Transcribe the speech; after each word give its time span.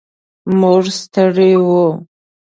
موږ 0.59 0.83
ستړي 0.99 1.51
و. 1.65 1.67